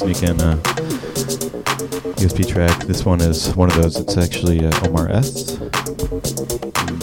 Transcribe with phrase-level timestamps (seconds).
[0.00, 0.56] sneak in a
[2.16, 2.86] ESP track.
[2.86, 3.96] This one is one of those.
[3.96, 5.56] It's actually uh, Omar S.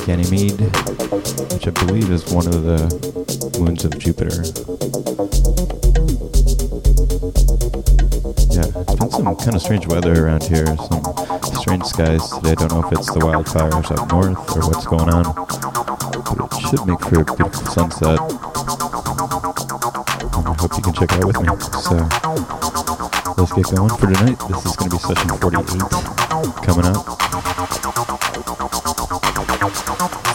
[0.05, 0.59] Ganymede,
[1.53, 4.44] which I believe is one of the moons of Jupiter.
[8.53, 10.67] Yeah, it's been some kind of strange weather around here.
[10.77, 11.03] Some
[11.55, 12.51] strange skies today.
[12.51, 15.33] I don't know if it's the wildfires up north or what's going on.
[16.38, 18.37] But it should make for a beautiful sunset
[20.97, 21.47] check out with me.
[21.77, 21.95] So
[23.38, 24.39] let's get going for tonight.
[24.49, 25.67] This is going to be session 48
[26.63, 27.05] coming up.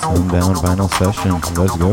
[0.00, 1.32] Sundown vinyl session.
[1.56, 1.93] Let's go.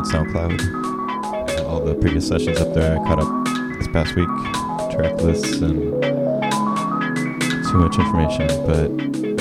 [0.00, 1.66] On SoundCloud.
[1.66, 4.28] All the previous sessions up there I caught up this past week,
[4.96, 6.02] track lists and
[7.64, 8.46] too much information.
[8.66, 8.88] But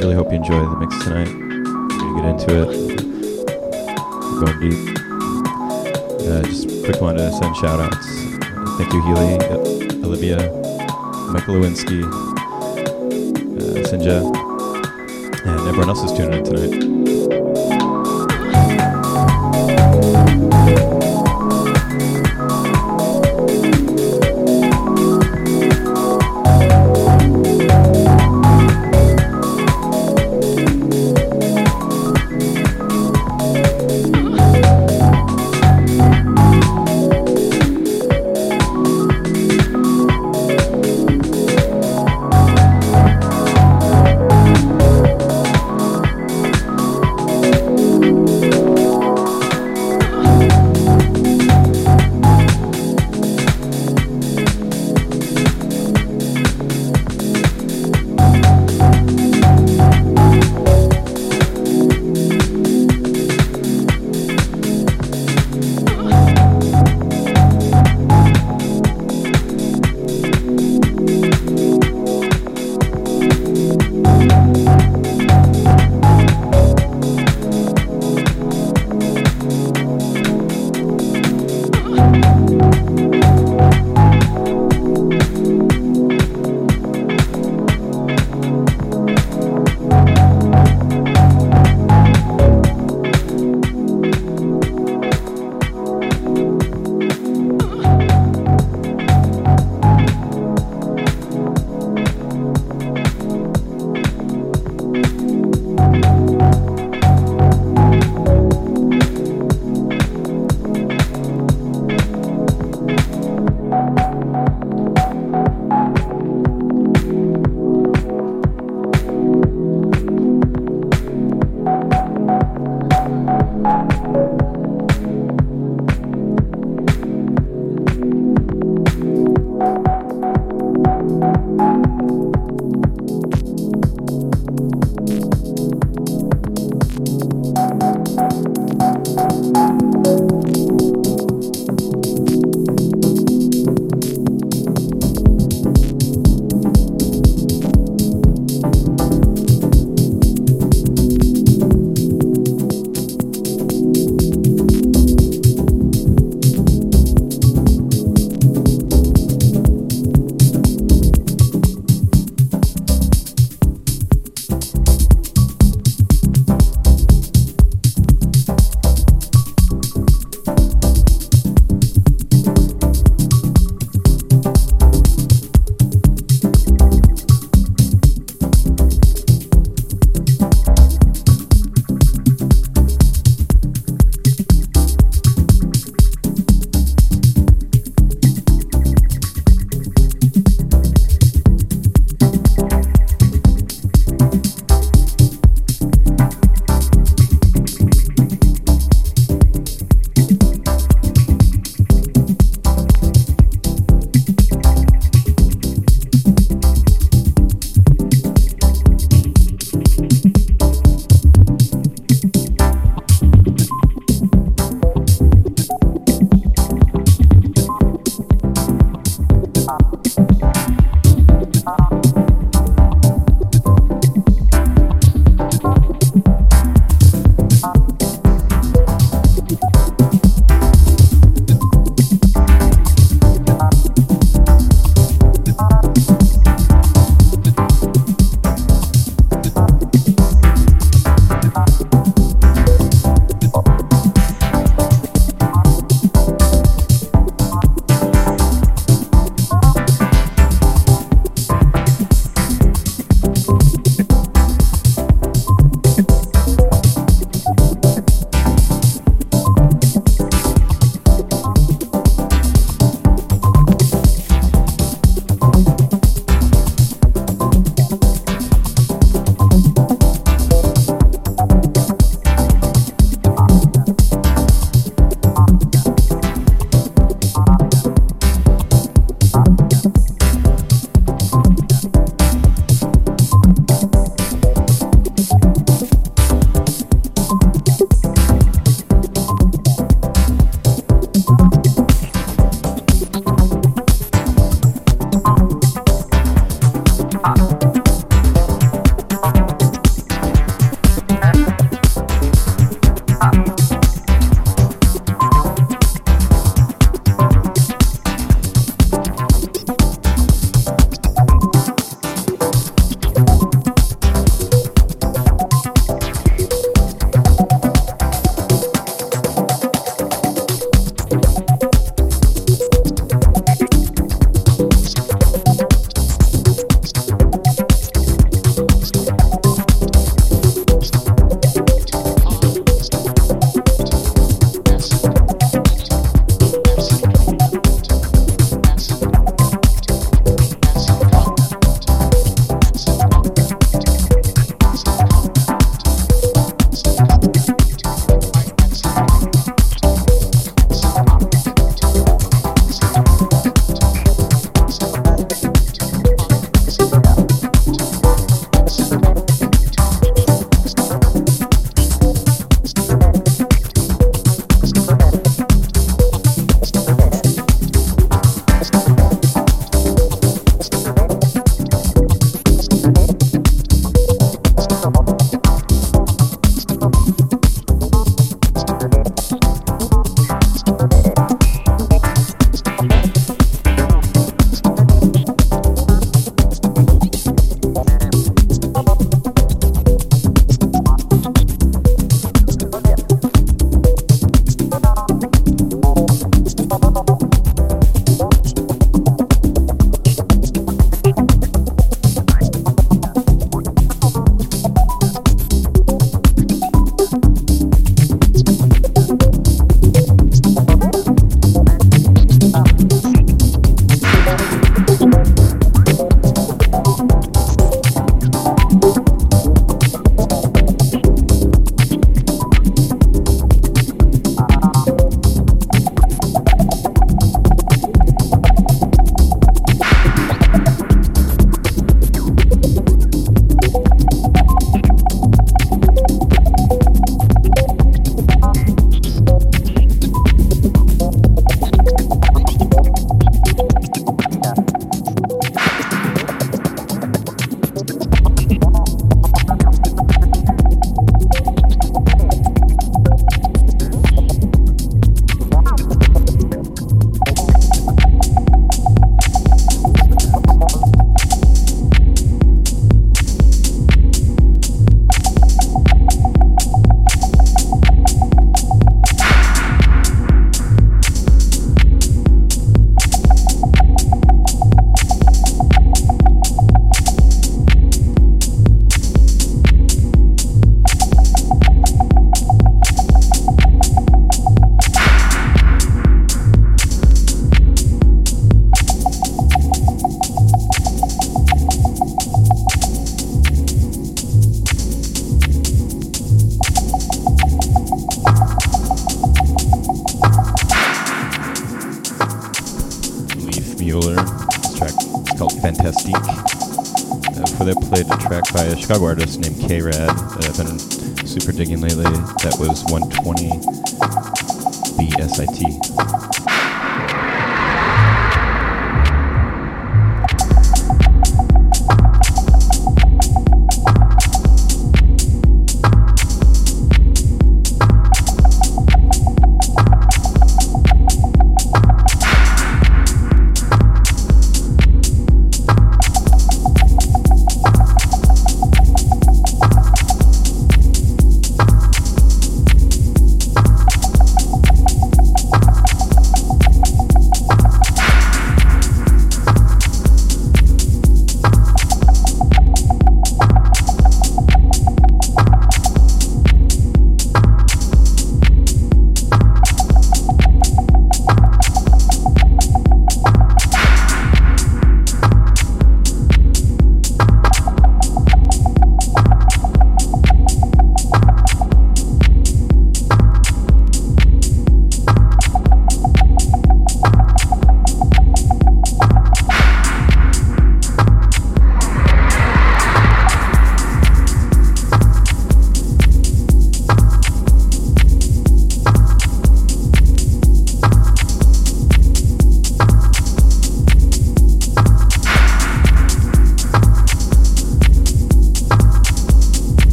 [0.00, 1.28] really hope you enjoy the mix tonight.
[1.28, 2.68] We're gonna get into it.
[4.20, 4.98] We're going deep.
[6.28, 8.06] Uh, just quick one to send shout outs.
[8.78, 10.36] Thank you, Healy, uh, Olivia,
[11.32, 12.04] Michael Lewinsky,
[13.58, 14.22] uh, Sinja,
[15.46, 16.93] and everyone else is tuning in tonight.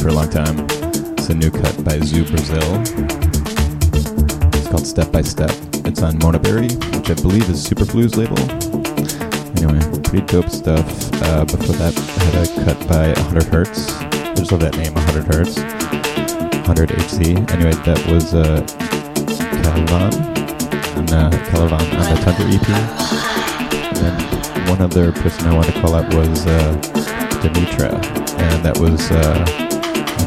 [0.00, 0.66] For a long time.
[1.18, 2.80] It's a new cut by Zoo Brazil.
[4.54, 5.50] It's called Step by Step.
[5.84, 8.38] It's on Monaberry, which I believe is Superflu's label.
[9.58, 10.80] Anyway, pretty dope stuff.
[11.22, 13.92] Uh, before that, I had a cut by 100 Hertz.
[13.92, 15.58] I just love that name, 100 Hertz.
[15.58, 17.50] 100 HZ.
[17.52, 18.62] Anyway, that was uh,
[19.62, 20.14] Calivon,
[20.96, 22.68] and, uh, Calivon on the Tundra EP.
[24.02, 26.80] And one other person I wanted to call out was uh,
[27.42, 27.92] Demetra,
[28.38, 29.68] and that was uh,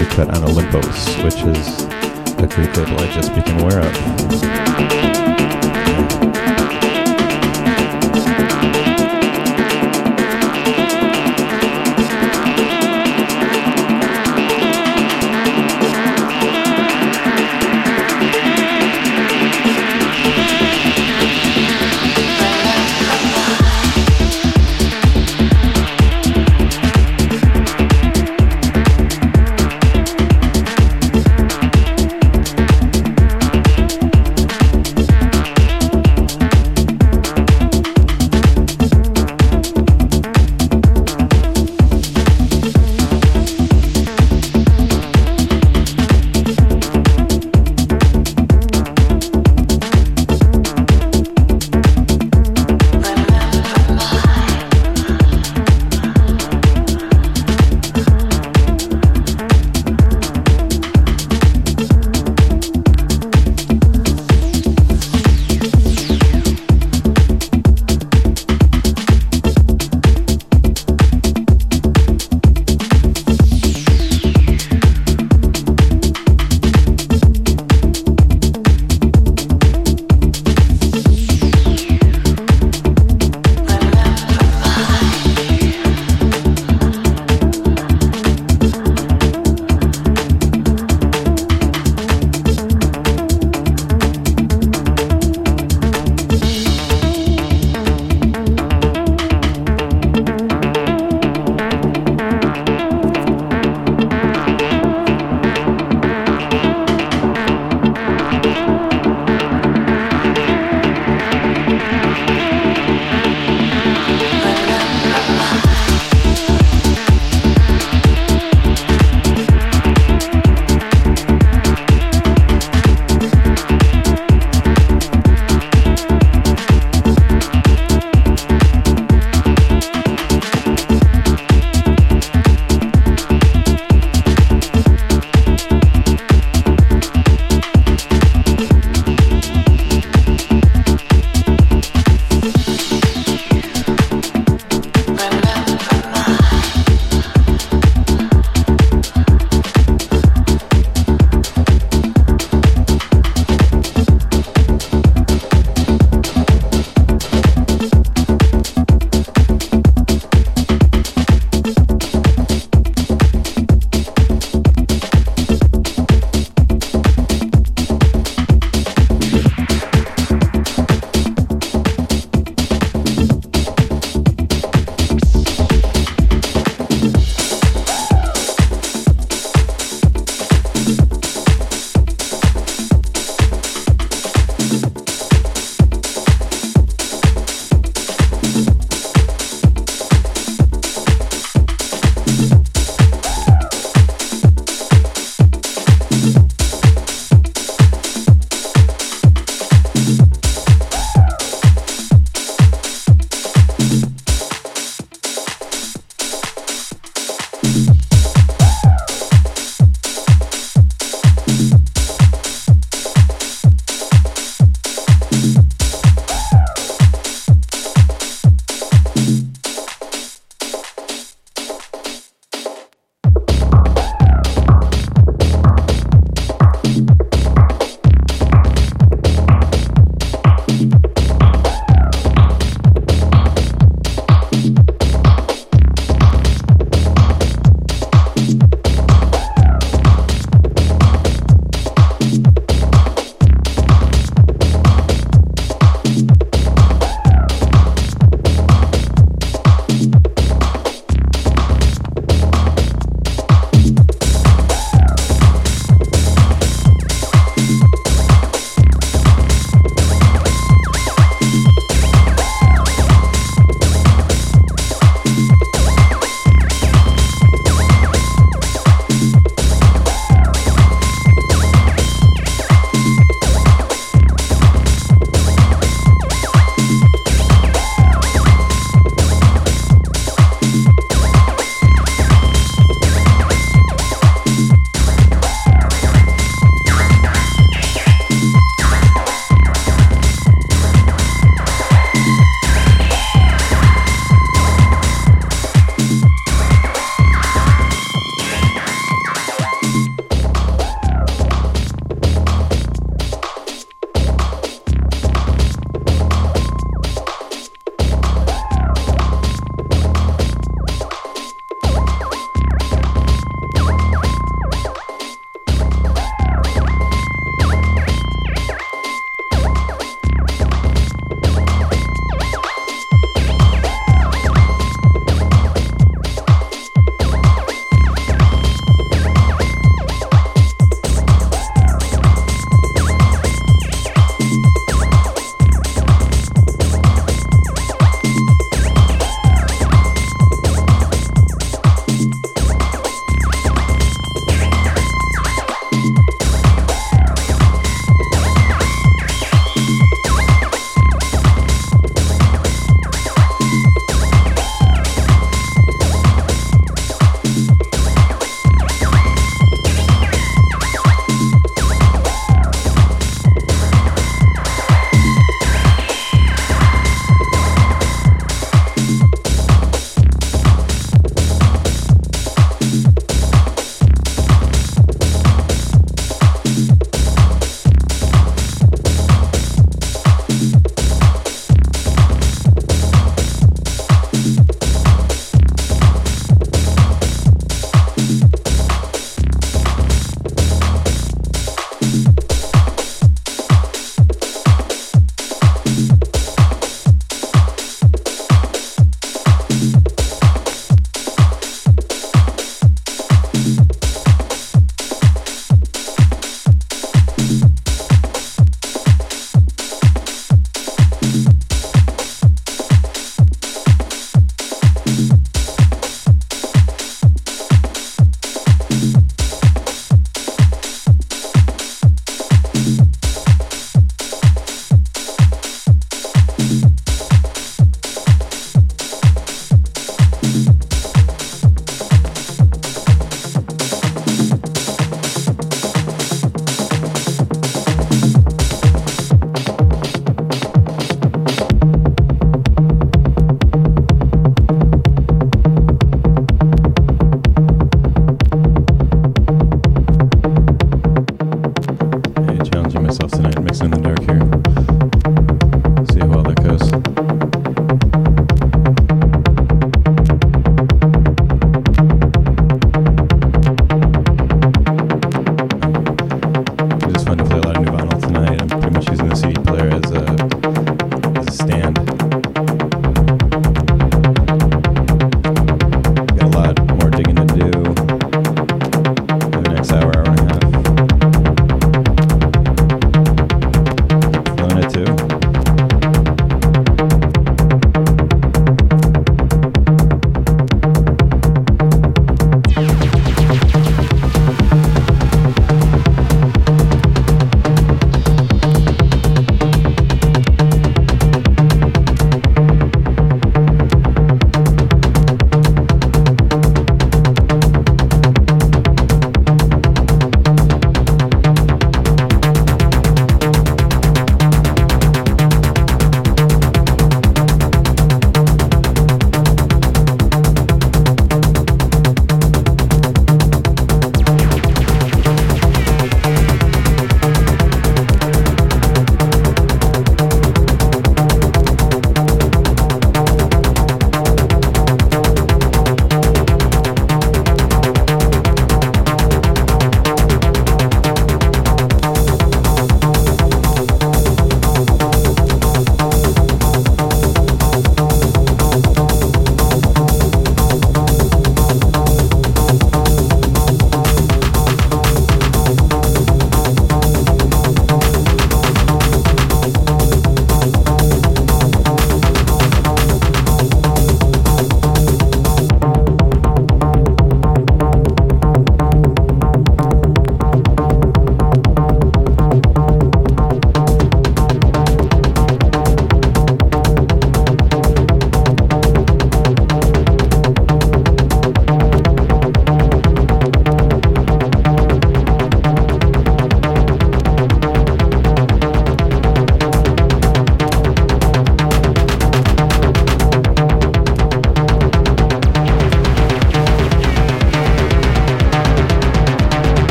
[0.00, 1.84] undercut on Olympos, which is
[2.38, 3.90] a Greek label I just became aware of.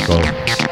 [0.00, 0.67] circle.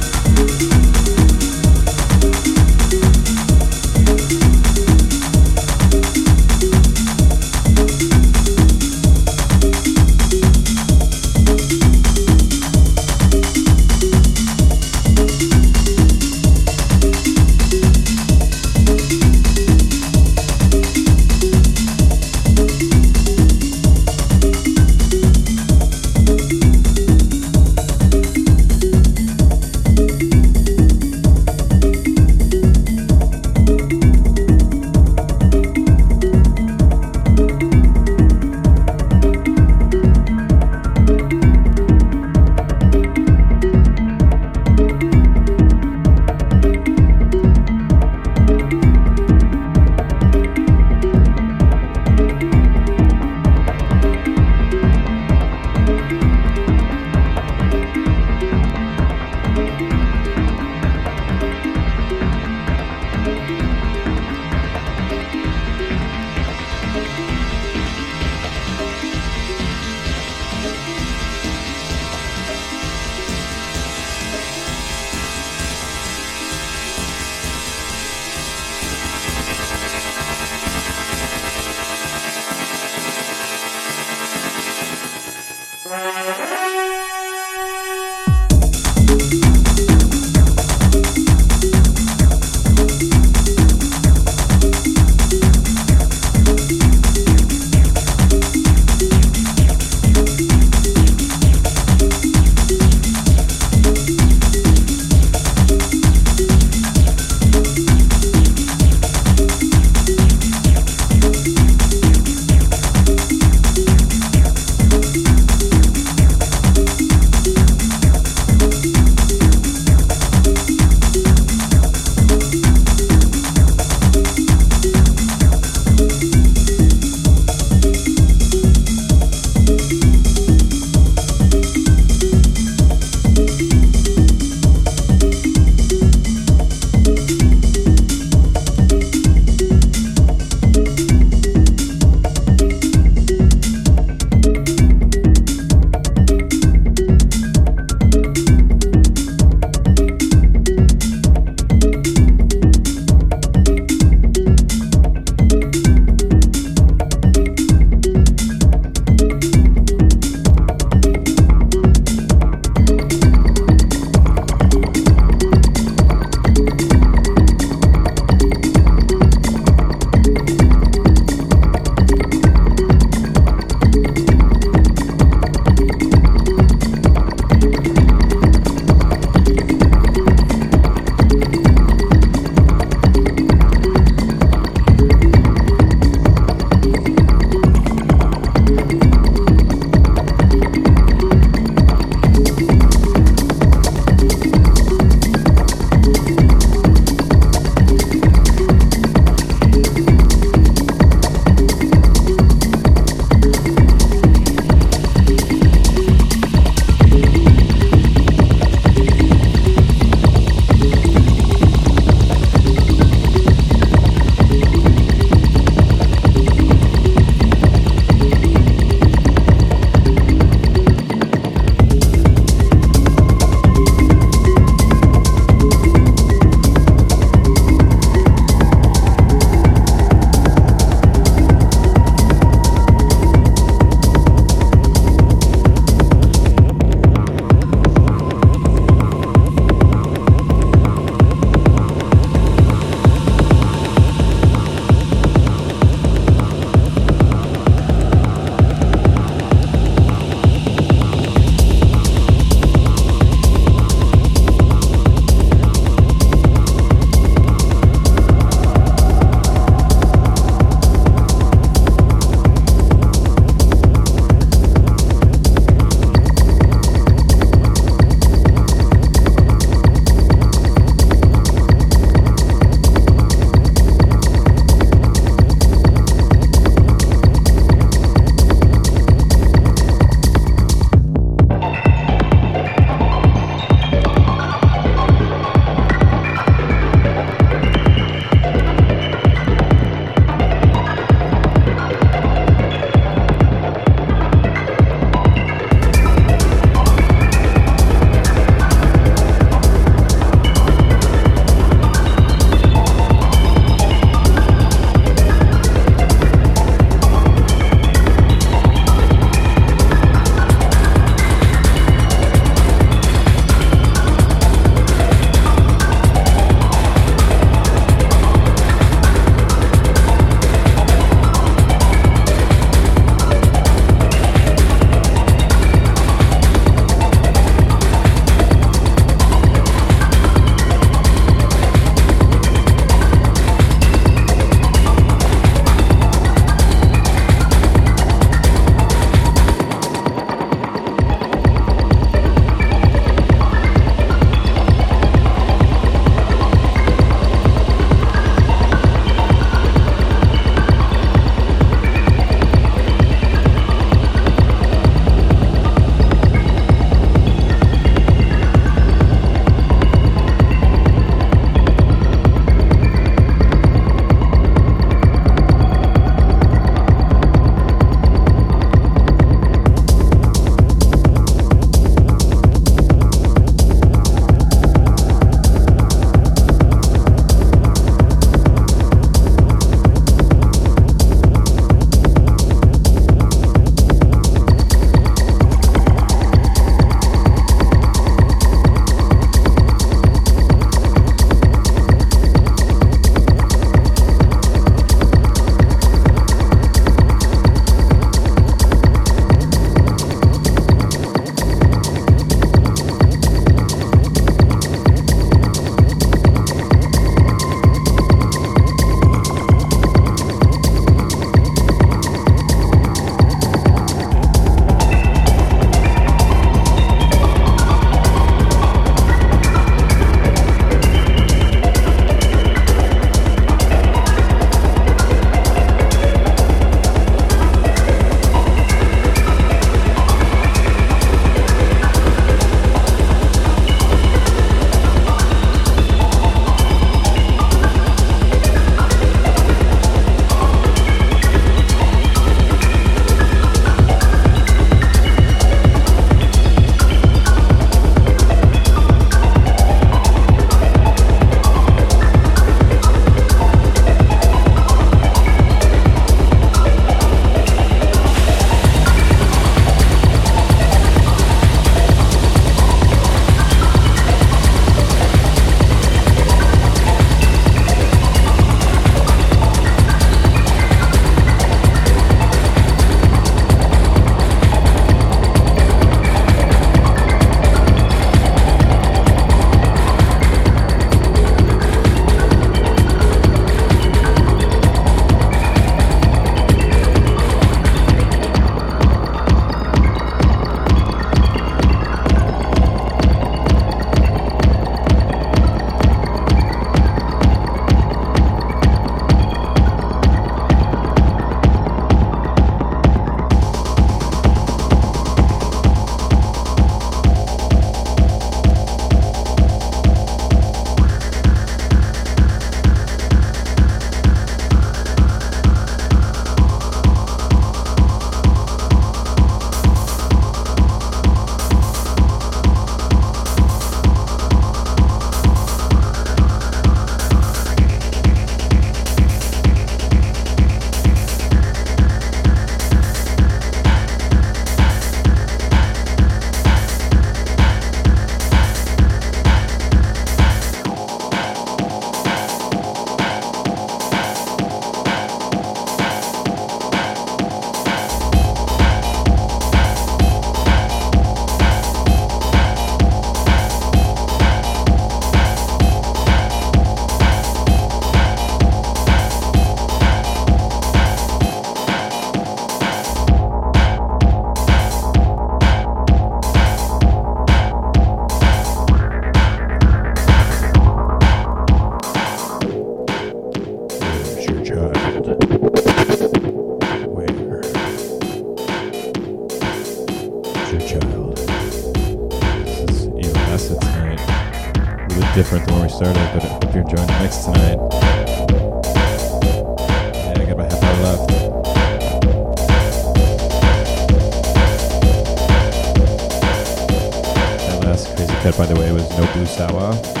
[599.49, 600.00] Was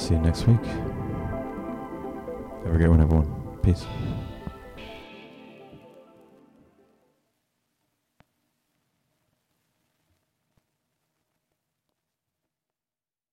[0.00, 0.64] See you next week.
[2.64, 3.28] Have a great one, everyone.
[3.62, 3.84] Peace.